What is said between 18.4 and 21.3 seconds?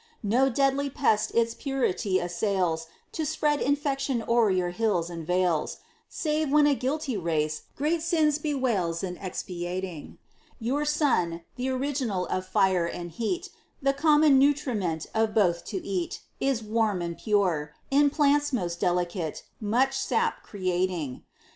most delicate, Much sap creating.